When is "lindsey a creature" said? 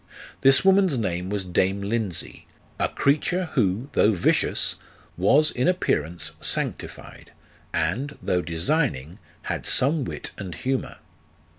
1.81-3.51